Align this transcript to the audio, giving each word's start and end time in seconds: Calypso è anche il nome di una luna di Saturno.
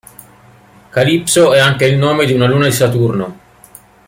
Calypso 0.89 1.53
è 1.53 1.59
anche 1.59 1.85
il 1.85 1.95
nome 1.95 2.25
di 2.25 2.33
una 2.33 2.47
luna 2.47 2.65
di 2.65 2.71
Saturno. 2.71 3.39